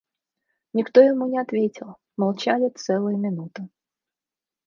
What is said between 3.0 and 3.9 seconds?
минуту.